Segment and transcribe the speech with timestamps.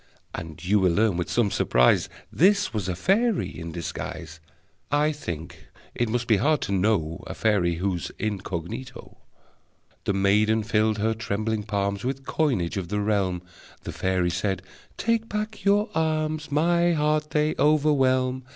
[0.33, 4.39] And you will learn with some surprise This was a fairy in disguise!
[4.91, 9.19] (I think it must be hard to know A fairy who's incognito!)
[10.05, 13.43] The maiden filled her trembling palms With coinage of the realm.
[13.83, 14.63] The fairy said:
[14.97, 16.51] "Take back your alms!
[16.51, 18.43] My heart they overwhelm.